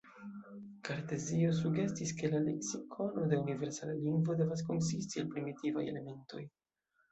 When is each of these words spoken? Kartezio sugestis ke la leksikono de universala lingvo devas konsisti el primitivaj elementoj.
Kartezio 0.87 1.51
sugestis 1.57 2.13
ke 2.21 2.31
la 2.31 2.39
leksikono 2.47 3.27
de 3.35 3.41
universala 3.43 3.95
lingvo 4.01 4.39
devas 4.43 4.67
konsisti 4.73 5.25
el 5.25 5.31
primitivaj 5.37 5.89
elementoj. 5.95 6.45